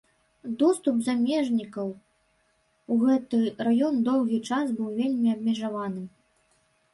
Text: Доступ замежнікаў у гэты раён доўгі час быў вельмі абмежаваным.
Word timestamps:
Доступ 0.59 0.95
замежнікаў 1.07 1.91
у 2.95 2.97
гэты 3.03 3.41
раён 3.69 4.01
доўгі 4.09 4.39
час 4.51 4.67
быў 4.81 4.89
вельмі 4.99 5.27
абмежаваным. 5.37 6.09